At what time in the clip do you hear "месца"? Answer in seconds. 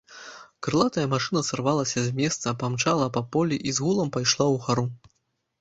2.21-2.53